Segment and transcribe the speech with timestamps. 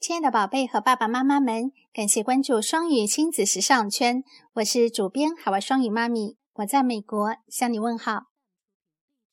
[0.00, 4.22] 亲爱的宝贝和爸爸妈妈们，感谢关注双语亲子时尚圈，
[4.54, 8.20] 我是主编海外双语妈咪，我在美国向你问好。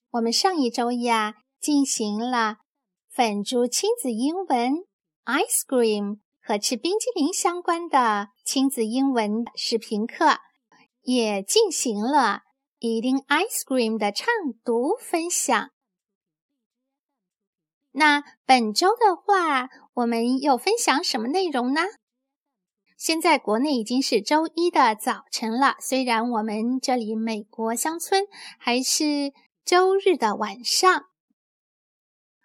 [0.10, 2.58] 我们上一周呀进行了
[3.12, 4.74] 粉珠亲子英文
[5.26, 10.40] ice cream 和吃冰激凌相关的亲子英文视频课，
[11.04, 12.42] 也进行了
[12.80, 14.28] eating ice cream 的唱
[14.64, 15.70] 读分享。
[17.98, 21.82] 那本周的话，我们又分享什么内容呢？
[22.98, 28.26] 现在国内已经是周一的早晨了，虽然我们这里美国乡村
[28.60, 29.32] 还是
[29.64, 31.06] 周日的晚上。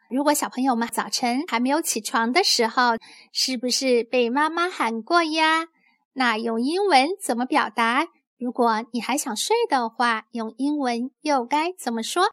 [0.09, 2.93] 如果小朋友们早晨还没有起床的时候，
[3.33, 5.67] 是不是被妈妈喊过呀？
[6.13, 8.07] 那用英文怎么表达？
[8.39, 12.31] 如果你还想睡的话，用英文又该怎么说？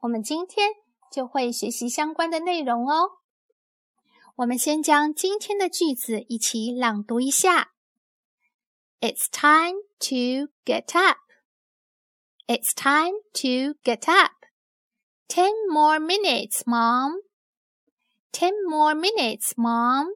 [0.00, 0.83] 我们今天。
[1.14, 3.18] 就会学习相关的内容哦。
[4.34, 7.70] 我们先将今天的句子一起朗读一下。
[9.00, 11.18] It's time to get up.
[12.48, 14.32] It's time to get up.
[15.28, 17.20] Ten more minutes, Mom.
[18.32, 20.08] Ten more minutes, Mom.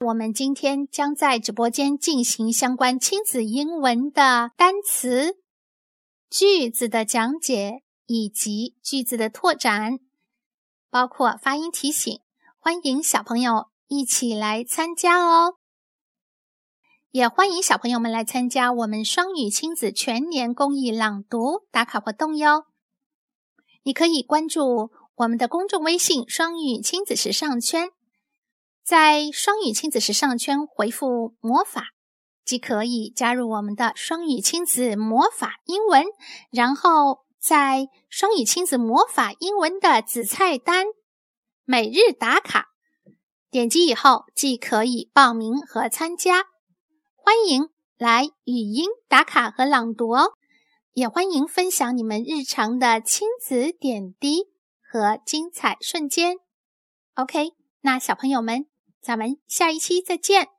[0.00, 5.45] 我们今天将在直播间进行相关亲子英文的单词。
[6.28, 10.00] 句子的讲解以及句子的拓展，
[10.90, 12.20] 包括发音提醒，
[12.58, 15.54] 欢迎小朋友一起来参加哦！
[17.12, 22.66] 也欢迎小朋友们来参加我们双语亲子全年公益朗读打卡活动哟！
[23.84, 27.90] 你可以关注我们的公众微信“双语亲子时尚圈”，
[28.84, 31.92] 在“双语亲子时尚圈”回复“魔法”。
[32.46, 36.04] 即可以加入我们的双语亲子魔法英文，
[36.52, 40.86] 然后在双语亲子魔法英文的子菜单
[41.64, 42.68] 每日打卡，
[43.50, 46.44] 点击以后即可以报名和参加。
[47.16, 50.34] 欢迎来语音打卡和朗读哦，
[50.92, 54.44] 也欢迎分享你们日常的亲子点滴
[54.80, 56.36] 和精彩瞬间。
[57.16, 58.66] OK，那小朋友们，
[59.00, 60.55] 咱们下一期再见。